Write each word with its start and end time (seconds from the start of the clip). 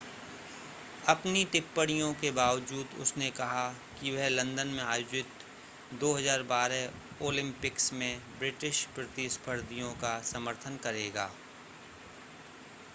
अपनी 1.07 1.43
टिप्पणियों 1.45 2.13
के 2.13 2.31
बावजूद 2.31 2.95
उसने 3.01 3.29
कहा 3.31 3.67
कि 3.99 4.11
वह 4.11 4.27
लंदन 4.29 4.67
में 4.67 4.81
आयोजित 4.83 5.45
2012 6.01 7.23
ओलिम्पिक्स 7.25 7.91
में 7.93 8.21
ब्रिटिश 8.39 8.83
प्रतिस्पर्धियों 8.95 9.93
का 9.95 10.19
समर्थन 10.31 10.77
करेगा 10.83 11.29